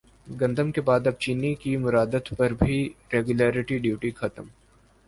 گندم 0.39 0.71
کے 0.71 0.81
بعد 0.81 1.07
اب 1.07 1.19
چینی 1.19 1.53
کی 1.61 1.75
درامد 1.77 2.33
پر 2.37 2.53
بھی 2.59 2.77
ریگولیٹری 3.13 3.77
ڈیوٹی 3.77 4.11
ختم 4.11 4.45